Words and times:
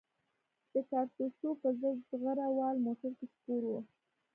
د 0.73 0.75
کارتوسو 0.89 1.47
په 1.61 1.69
ضد 1.79 1.97
زغره 2.09 2.47
وال 2.57 2.77
موټر 2.85 3.11
کې 3.17 3.25
سپور 3.33 3.61
وو. 3.69 3.79